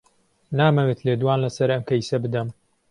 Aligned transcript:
نامەوێت 0.57 0.99
لێدوان 1.05 1.39
لەسەر 1.45 1.69
ئەم 1.73 1.83
کەیسە 1.89 2.17
بدەم. 2.23 2.47